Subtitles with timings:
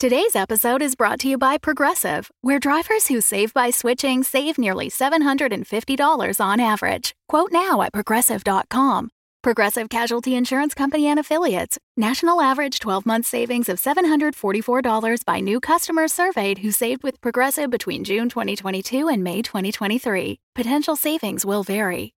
[0.00, 4.56] Today's episode is brought to you by Progressive, where drivers who save by switching save
[4.56, 7.16] nearly $750 on average.
[7.26, 9.10] Quote now at progressive.com.
[9.42, 11.78] Progressive Casualty Insurance Company and Affiliates.
[11.96, 17.68] National average 12 month savings of $744 by new customers surveyed who saved with Progressive
[17.68, 20.38] between June 2022 and May 2023.
[20.54, 22.14] Potential savings will vary.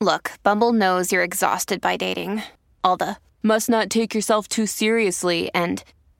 [0.00, 2.42] Look, Bumble knows you're exhausted by dating.
[2.82, 5.84] All the must not take yourself too seriously and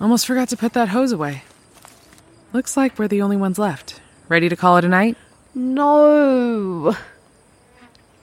[0.00, 1.42] Almost forgot to put that hose away.
[2.52, 4.00] Looks like we're the only ones left.
[4.28, 5.16] Ready to call it a night?
[5.54, 6.96] No.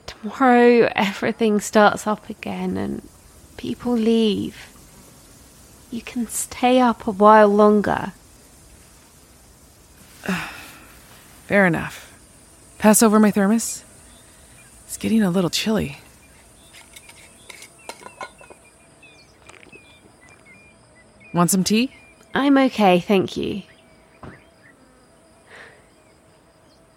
[0.06, 3.06] Tomorrow everything starts up again and
[3.56, 4.68] people leave.
[5.90, 8.12] You can stay up a while longer.
[11.46, 12.12] Fair enough.
[12.78, 13.84] Pass over my thermos?
[14.86, 15.98] It's getting a little chilly.
[21.34, 21.90] Want some tea?
[22.32, 23.62] I'm okay, thank you.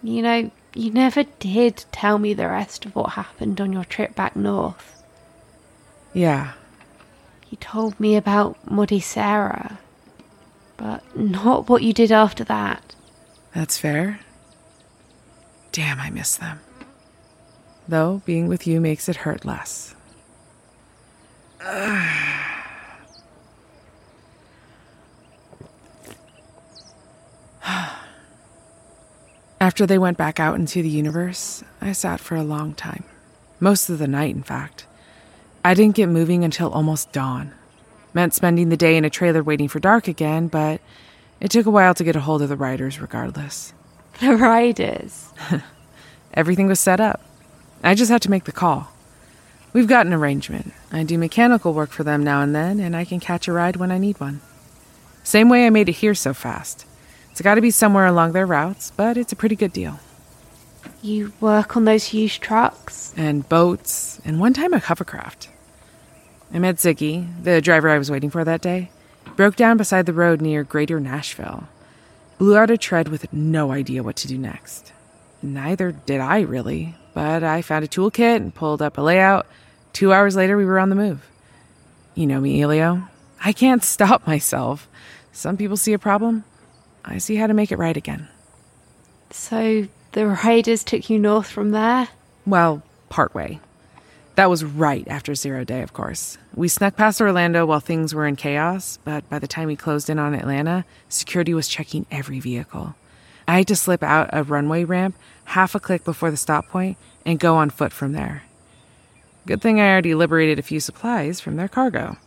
[0.03, 4.15] You know, you never did tell me the rest of what happened on your trip
[4.15, 5.03] back north.
[6.13, 6.53] Yeah.
[7.49, 9.79] You told me about Muddy Sarah,
[10.77, 12.95] but not what you did after that.
[13.55, 14.19] That's fair.
[15.71, 16.59] Damn, I miss them.
[17.87, 19.95] Though being with you makes it hurt less.
[29.67, 33.03] After they went back out into the universe, I sat for a long time.
[33.59, 34.85] Most of the night, in fact.
[35.61, 37.51] I didn't get moving until almost dawn.
[38.13, 40.79] Meant spending the day in a trailer waiting for dark again, but
[41.41, 43.73] it took a while to get a hold of the riders regardless.
[44.21, 45.33] The riders.
[46.33, 47.19] Everything was set up.
[47.83, 48.93] I just had to make the call.
[49.73, 50.71] We've got an arrangement.
[50.93, 53.75] I do mechanical work for them now and then, and I can catch a ride
[53.75, 54.39] when I need one.
[55.25, 56.86] Same way I made it here so fast.
[57.37, 59.99] It's got to be somewhere along their routes, but it's a pretty good deal.
[61.03, 63.13] You work on those huge trucks?
[63.15, 65.47] And boats, and one time a hovercraft.
[66.51, 68.89] I met Ziggy, the driver I was waiting for that day.
[69.35, 71.67] Broke down beside the road near Greater Nashville.
[72.39, 74.91] Blew out a tread with no idea what to do next.
[75.43, 79.45] Neither did I, really, but I found a toolkit and pulled up a layout.
[79.93, 81.23] Two hours later, we were on the move.
[82.15, 83.07] You know me, Elio.
[83.45, 84.89] I can't stop myself.
[85.31, 86.43] Some people see a problem.
[87.07, 88.27] I see how to make it right again.
[89.31, 92.09] So the raiders took you north from there?
[92.45, 93.59] Well, partway.
[94.35, 96.37] That was right after Zero Day, of course.
[96.53, 100.09] We snuck past Orlando while things were in chaos, but by the time we closed
[100.11, 102.93] in on Atlanta, security was checking every vehicle.
[103.47, 106.97] I had to slip out a runway ramp half a click before the stop point
[107.25, 108.43] and go on foot from there.
[109.47, 112.17] Good thing I already liberated a few supplies from their cargo.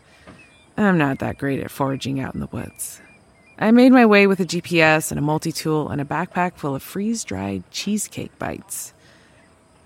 [0.76, 3.02] I'm not that great at foraging out in the woods.
[3.62, 6.74] I made my way with a GPS and a multi tool and a backpack full
[6.74, 8.94] of freeze dried cheesecake bites.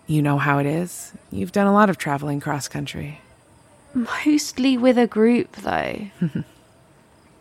[0.06, 1.12] You know how it is.
[1.32, 3.20] You've done a lot of traveling cross country.
[3.92, 6.06] Mostly with a group, though.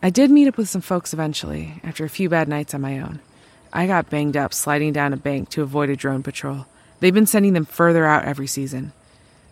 [0.01, 2.99] I did meet up with some folks eventually, after a few bad nights on my
[2.99, 3.19] own.
[3.71, 6.65] I got banged up sliding down a bank to avoid a drone patrol.
[6.99, 8.91] They've been sending them further out every season.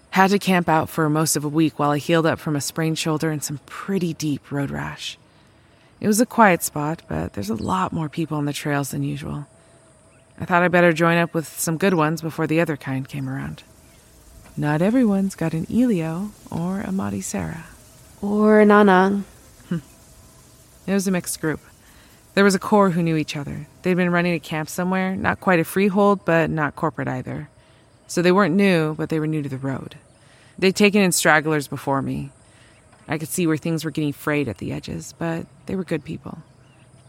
[0.09, 2.61] Had to camp out for most of a week while I healed up from a
[2.61, 5.19] sprained shoulder and some pretty deep road rash.
[6.01, 9.03] It was a quiet spot, but there's a lot more people on the trails than
[9.03, 9.45] usual.
[10.39, 13.29] I thought I'd better join up with some good ones before the other kind came
[13.29, 13.61] around.
[14.57, 17.65] Not everyone's got an Elio or a Madi Sarah.
[18.19, 19.23] Or an Ahnung.
[19.69, 19.77] Hmm.
[20.87, 21.59] It was a mixed group.
[22.33, 23.67] There was a core who knew each other.
[23.83, 27.49] They'd been running a camp somewhere, not quite a freehold, but not corporate either.
[28.07, 29.95] So they weren't new, but they were new to the road.
[30.57, 32.31] They'd taken in stragglers before me.
[33.11, 36.05] I could see where things were getting frayed at the edges, but they were good
[36.05, 36.37] people.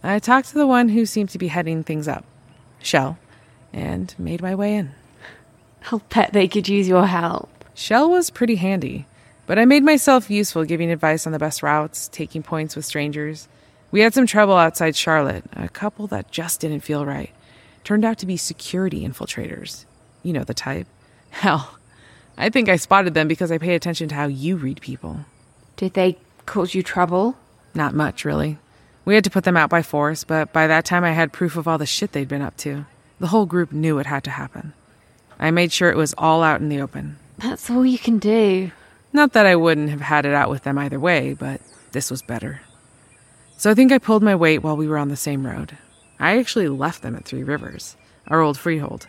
[0.02, 2.24] I talked to the one who seemed to be heading things up,
[2.80, 3.18] Shell,
[3.72, 4.90] and made my way in.
[5.92, 7.48] I'll bet they could use your help.
[7.74, 9.06] Shell was pretty handy,
[9.46, 13.46] but I made myself useful giving advice on the best routes, taking points with strangers.
[13.92, 17.30] We had some trouble outside Charlotte, a couple that just didn't feel right.
[17.84, 19.84] Turned out to be security infiltrators.
[20.24, 20.88] You know the type.
[21.30, 21.78] Hell,
[22.36, 25.26] I think I spotted them because I pay attention to how you read people.
[25.82, 27.36] Did they cause you trouble?
[27.74, 28.56] Not much, really.
[29.04, 31.56] We had to put them out by force, but by that time I had proof
[31.56, 32.86] of all the shit they'd been up to.
[33.18, 34.74] The whole group knew it had to happen.
[35.40, 37.16] I made sure it was all out in the open.
[37.38, 38.70] That's all you can do.
[39.12, 42.22] Not that I wouldn't have had it out with them either way, but this was
[42.22, 42.60] better.
[43.56, 45.76] So I think I pulled my weight while we were on the same road.
[46.20, 47.96] I actually left them at Three Rivers,
[48.28, 49.08] our old freehold.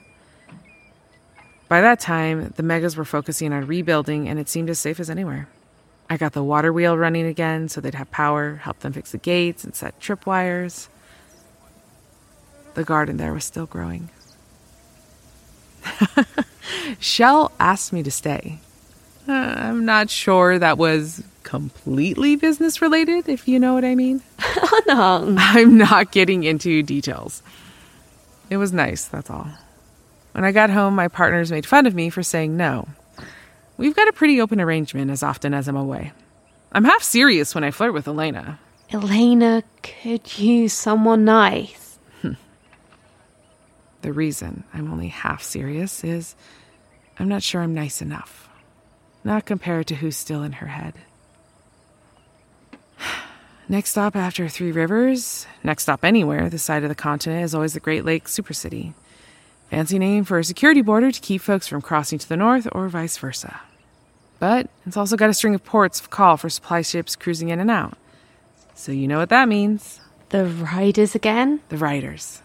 [1.70, 5.12] By that time, the megas were focusing on rebuilding, and it seemed as safe as
[5.12, 5.48] anywhere.
[6.10, 9.18] I got the water wheel running again so they'd have power, help them fix the
[9.18, 10.88] gates and set tripwires.
[12.76, 14.10] The garden there was still growing.
[17.00, 18.60] Shell asked me to stay.
[19.28, 24.22] Uh, I'm not sure that was completely business related, if you know what I mean.
[24.76, 25.36] Oh no.
[25.40, 27.44] I'm not getting into details.
[28.50, 29.48] It was nice, that's all.
[30.32, 32.88] When I got home, my partners made fun of me for saying no.
[33.78, 36.12] We've got a pretty open arrangement as often as I'm away.
[36.72, 38.60] I'm half serious when I flirt with Elena.
[38.92, 41.98] Elena could use someone nice.
[42.22, 42.34] Hmm.
[44.02, 46.36] The reason I'm only half serious is
[47.18, 48.50] I'm not sure I'm nice enough.
[49.24, 50.94] Not compared to who's still in her head.
[53.70, 57.74] Next stop after Three Rivers, next stop anywhere, this side of the continent, is always
[57.74, 58.94] the Great Lakes Supercity.
[59.74, 62.88] Fancy name for a security border to keep folks from crossing to the north or
[62.90, 63.60] vice versa.
[64.38, 67.60] But it's also got a string of ports of call for supply ships cruising in
[67.60, 67.98] and out.
[68.76, 70.00] So you know what that means
[70.30, 71.62] The riders again?
[71.70, 72.44] the riders.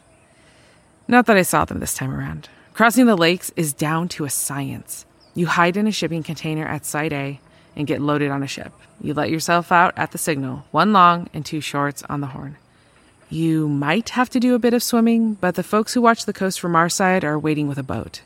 [1.06, 2.48] Not that I saw them this time around.
[2.72, 5.04] Crossing the lakes is down to a science.
[5.34, 7.40] You hide in a shipping container at Site A
[7.76, 8.72] and get loaded on a ship.
[9.02, 12.56] You let yourself out at the signal, one long and two shorts on the horn.
[13.30, 16.32] You might have to do a bit of swimming, but the folks who watch the
[16.32, 18.22] coast from our side are waiting with a boat.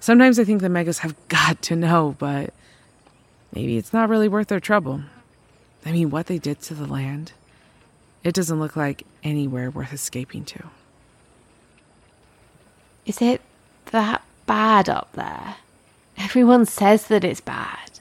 [0.00, 2.52] Sometimes I think the megas have got to know, but
[3.54, 5.02] maybe it's not really worth their trouble.
[5.86, 7.32] I mean, what they did to the land,
[8.22, 10.64] it doesn't look like anywhere worth escaping to.
[13.06, 13.40] Is it
[13.86, 15.56] that bad up there?
[16.16, 18.00] Everyone says that it's bad.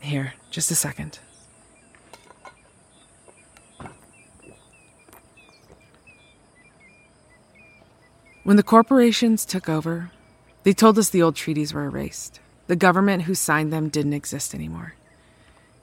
[0.00, 1.18] Here, just a second.
[8.44, 10.10] When the corporations took over,
[10.64, 12.40] they told us the old treaties were erased.
[12.66, 14.94] The government who signed them didn't exist anymore.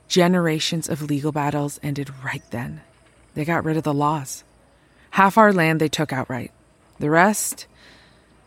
[0.10, 2.82] Generations of legal battles ended right then.
[3.34, 4.44] They got rid of the laws.
[5.12, 6.52] Half our land they took outright.
[7.00, 7.66] The rest,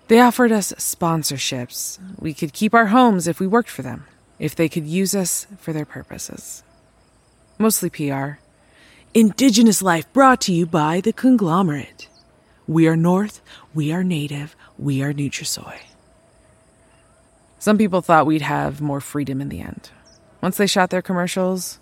[0.09, 1.99] they offered us sponsorships.
[2.19, 4.05] We could keep our homes if we worked for them,
[4.38, 6.62] if they could use us for their purposes.
[7.59, 8.32] Mostly PR.
[9.14, 12.09] Indigenous life brought to you by the conglomerate.
[12.67, 13.41] We are North,
[13.74, 15.78] we are Native, we are Nutrisoy.
[17.58, 19.90] Some people thought we'd have more freedom in the end.
[20.40, 21.78] Once they shot their commercials,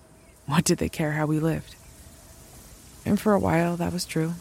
[0.46, 1.74] what did they care how we lived?
[3.06, 4.34] And for a while, that was true.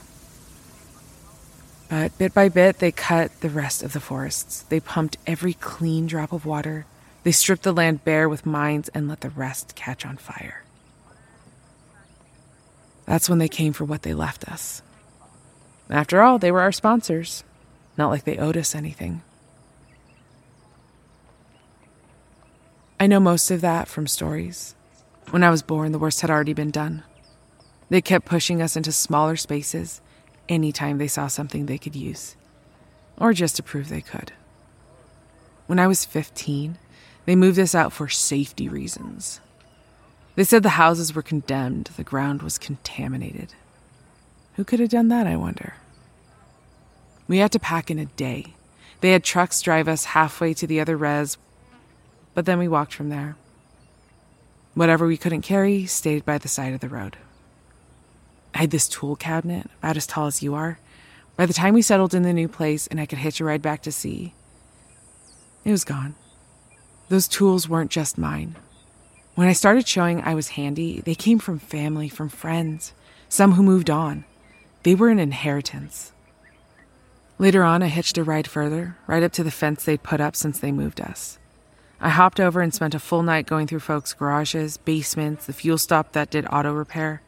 [1.90, 4.62] But bit by bit, they cut the rest of the forests.
[4.64, 6.86] They pumped every clean drop of water.
[7.24, 10.64] They stripped the land bare with mines and let the rest catch on fire.
[13.06, 14.84] That's when they came for what they left us.
[15.90, 17.44] After all, they were our sponsors.
[17.98, 19.22] Not like they owed us anything.
[23.00, 24.76] I know most of that from stories.
[25.32, 27.04] When I was born, the worst had already been done.
[27.90, 30.02] They kept pushing us into smaller spaces
[30.48, 32.36] anytime they saw something they could use,
[33.18, 34.34] or just to prove they could.
[35.68, 36.78] When I was 15,
[37.26, 39.40] they moved us out for safety reasons.
[40.36, 43.54] They said the houses were condemned, the ground was contaminated.
[44.60, 45.76] Who could have done that, I wonder?
[47.30, 48.56] We had to pack in a day.
[49.00, 51.38] They had trucks drive us halfway to the other res,
[52.34, 53.38] but then we walked from there.
[54.74, 57.16] Whatever we couldn't carry stayed by the side of the road.
[58.54, 60.78] I had this tool cabinet, about as tall as you are.
[61.38, 63.62] By the time we settled in the new place and I could hitch a ride
[63.62, 64.34] back to see,
[65.64, 66.16] it was gone.
[67.08, 68.58] Those tools weren't just mine.
[69.36, 72.92] When I started showing I was handy, they came from family, from friends,
[73.30, 74.26] some who moved on.
[74.84, 76.12] They were an inheritance.
[77.38, 80.36] Later on, I hitched a ride further, right up to the fence they'd put up
[80.36, 81.38] since they moved us.
[82.02, 85.78] I hopped over and spent a full night going through folks' garages, basements, the fuel
[85.78, 87.22] stop that did auto repair.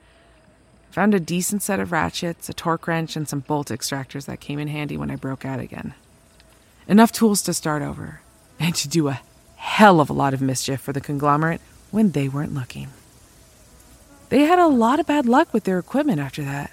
[0.92, 4.60] Found a decent set of ratchets, a torque wrench, and some bolt extractors that came
[4.60, 5.94] in handy when I broke out again.
[6.88, 8.22] Enough tools to start over,
[8.60, 9.22] and to do a
[9.56, 12.90] hell of a lot of mischief for the conglomerate when they weren't looking.
[14.30, 16.72] They had a lot of bad luck with their equipment after that.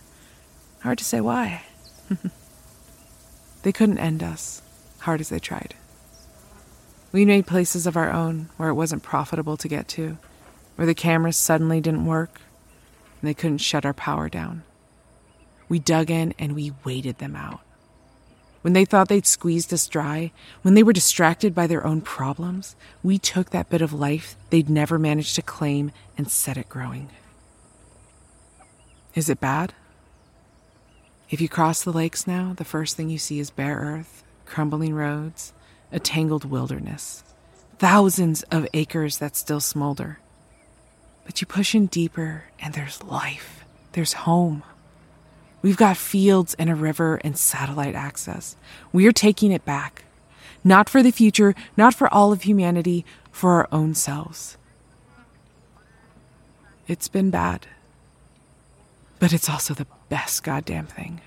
[0.81, 1.63] Hard to say why.
[3.63, 4.63] they couldn't end us,
[5.01, 5.75] hard as they tried.
[7.11, 10.19] We made places of our own where it wasn't profitable to get to,
[10.77, 12.41] where the cameras suddenly didn't work,
[13.21, 14.63] and they couldn't shut our power down.
[15.69, 17.61] We dug in and we waited them out.
[18.63, 20.33] When they thought they'd squeezed us dry,
[20.63, 24.69] when they were distracted by their own problems, we took that bit of life they'd
[24.69, 27.09] never managed to claim and set it growing.
[29.15, 29.75] Is it bad?
[31.31, 34.95] If you cross the lakes now, the first thing you see is bare earth, crumbling
[34.95, 35.53] roads,
[35.93, 37.23] a tangled wilderness,
[37.79, 40.21] thousands of acres that still smolder.
[41.27, 44.63] But you push in deeper, and there's life, there's home.
[45.61, 48.57] We've got fields and a river and satellite access.
[48.91, 50.05] We're taking it back.
[50.65, 54.57] Not for the future, not for all of humanity, for our own selves.
[56.87, 57.67] It's been bad.
[59.19, 61.21] But it's also the best goddamn thing.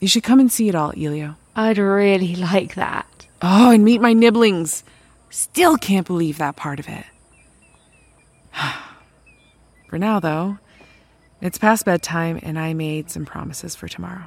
[0.00, 1.36] You should come and see it all, Elio.
[1.56, 3.26] I'd really like that.
[3.40, 4.84] Oh, and meet my nibblings.
[5.30, 7.04] Still can't believe that part of it.
[9.88, 10.58] For now, though,
[11.40, 14.24] it's past bedtime and I made some promises for tomorrow.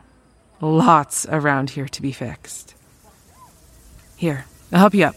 [0.62, 2.76] Lots around here to be fixed.
[4.16, 5.16] Here, I'll help you up.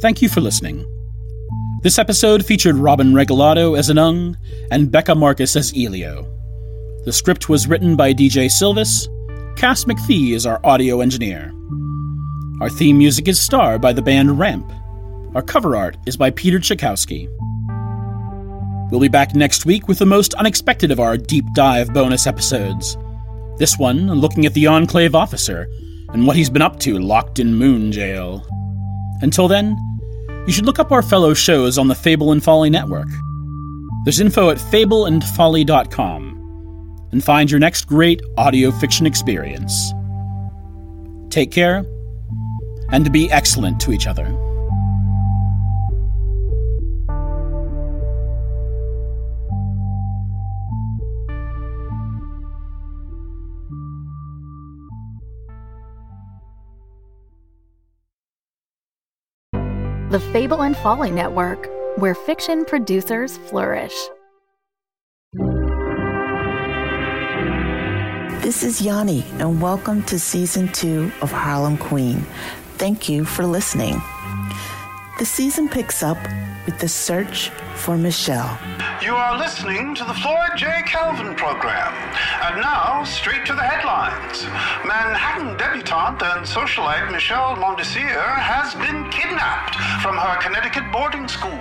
[0.00, 0.84] Thank you for listening.
[1.82, 4.36] This episode featured Robin Regalado as Ahnung
[4.70, 6.30] and Becca Marcus as Elio.
[7.06, 9.08] The script was written by DJ Sylvis.
[9.56, 11.50] Cass McPhee is our audio engineer.
[12.60, 14.70] Our theme music is Star by the band Ramp.
[15.34, 17.30] Our cover art is by Peter Chiykowski.
[18.90, 22.98] We'll be back next week with the most unexpected of our deep dive bonus episodes.
[23.56, 25.68] This one looking at the Enclave officer
[26.10, 28.46] and what he's been up to locked in Moon Jail.
[29.22, 29.76] Until then,
[30.46, 33.08] you should look up our fellow shows on the Fable and Folly network.
[34.04, 36.32] There's info at fableandfolly.com
[37.12, 39.92] and find your next great audio fiction experience.
[41.30, 41.84] Take care
[42.90, 44.45] and be excellent to each other.
[60.08, 63.92] The Fable and Folly Network, where fiction producers flourish.
[68.40, 72.24] This is Yanni, and welcome to season two of Harlem Queen.
[72.78, 74.00] Thank you for listening.
[75.18, 76.18] The season picks up
[76.66, 78.56] with the search for Michelle.
[79.02, 80.66] You are listening to the Floyd J.
[80.86, 81.92] Calvin program.
[82.42, 84.44] And now, straight to the headlines.
[84.86, 91.60] Manhattan debutante and socialite Michelle Mondesir has been kidnapped from her Connecticut boarding school.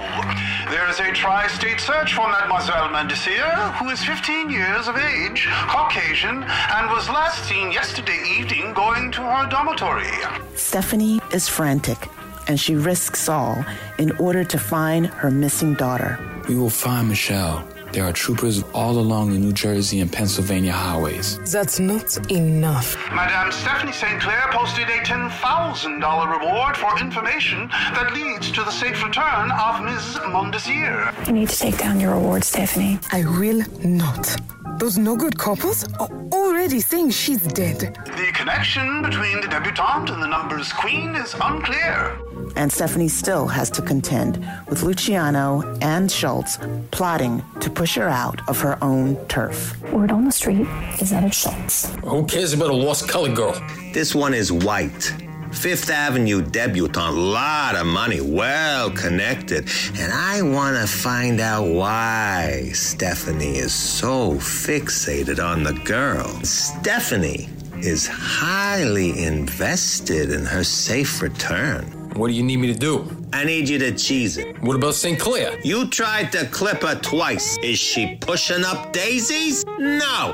[0.71, 5.45] There is a tri state search for Mademoiselle Mondesir, who is 15 years of age,
[5.67, 10.07] Caucasian, and was last seen yesterday evening going to her dormitory.
[10.55, 12.07] Stephanie is frantic,
[12.47, 13.65] and she risks all
[13.99, 16.17] in order to find her missing daughter.
[16.47, 17.67] We will find Michelle.
[17.91, 21.39] There are troopers all along the New Jersey and Pennsylvania highways.
[21.51, 22.95] That's not enough.
[23.13, 24.21] Madame Stephanie St.
[24.21, 30.19] Clair posted a $10,000 reward for information that leads to the safe return of Ms.
[30.27, 31.25] Mondesir.
[31.25, 32.99] You need to take down your reward, Stephanie.
[33.11, 34.35] I will not.
[34.77, 37.79] Those no good couples are already saying she's dead.
[38.05, 42.19] The connection between the debutante and the numbers queen is unclear.
[42.55, 46.57] And Stephanie still has to contend with Luciano and Schultz
[46.91, 49.79] plotting to push her out of her own turf.
[49.91, 50.67] Word on the street
[50.99, 51.93] is that it's Schultz.
[52.03, 53.53] Who cares about a lost colored girl?
[53.93, 55.13] This one is white.
[55.51, 59.69] Fifth Avenue debutante, lot of money, well connected.
[59.97, 66.27] And I want to find out why Stephanie is so fixated on the girl.
[66.43, 72.04] Stephanie is highly invested in her safe return.
[72.15, 73.05] What do you need me to do?
[73.33, 74.61] I need you to cheese it.
[74.61, 75.19] What about St.
[75.19, 75.59] Clair?
[75.65, 77.57] You tried to clip her twice.
[77.61, 79.65] Is she pushing up daisies?
[79.77, 80.33] No.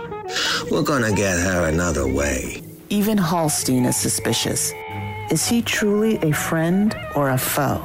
[0.69, 2.61] We're gonna get her another way.
[2.89, 4.73] Even Hallstein is suspicious.
[5.31, 7.81] Is he truly a friend or a foe?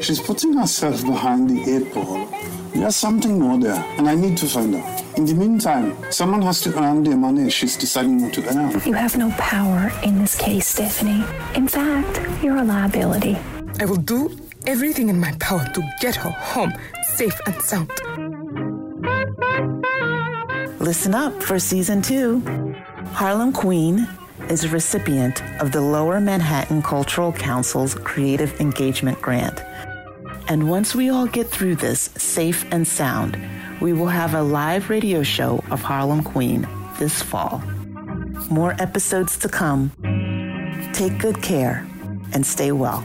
[0.00, 2.28] She's putting herself behind the eight ball.
[2.74, 5.02] There's something more there, and I need to find out.
[5.16, 8.80] In the meantime, someone has to earn the money she's deciding not to earn.
[8.86, 11.24] You have no power in this case, Stephanie.
[11.54, 13.36] In fact, you're a liability.
[13.80, 14.36] I will do
[14.66, 16.72] everything in my power to get her home
[17.16, 17.90] safe and sound.
[20.80, 22.40] Listen up for season two.
[23.12, 24.08] Harlem Queen
[24.48, 29.60] is a recipient of the Lower Manhattan Cultural Council's Creative Engagement Grant.
[30.50, 33.38] And once we all get through this safe and sound,
[33.80, 36.66] we will have a live radio show of Harlem Queen
[36.98, 37.62] this fall.
[38.50, 39.92] More episodes to come.
[40.92, 41.86] Take good care
[42.32, 43.04] and stay well.